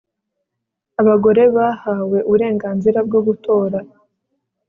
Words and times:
Abagore 1.01 1.41
bahawe 1.55 2.17
uburenganzira 2.27 2.99
bwo 3.07 3.19
gutora 3.27 3.77